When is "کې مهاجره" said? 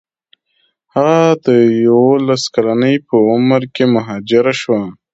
3.75-4.53